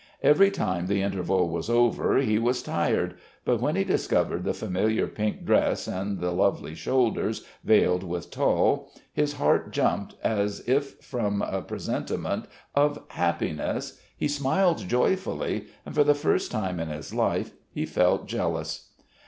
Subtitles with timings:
[0.23, 3.13] Every time the interval was over he was tired,
[3.45, 8.89] but when he discovered the familiar pink dress and the lovely shoulders veiled with tulle
[9.13, 16.03] his heart jumped as if from a presentiment of happiness, he smiled joyfully, and for
[16.03, 18.89] the first time in his life he felt jealous.